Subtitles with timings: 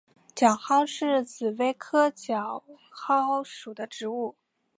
[0.33, 4.35] 角蒿是紫葳科角蒿属的植物。